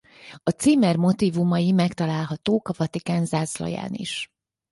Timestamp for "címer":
0.49-0.95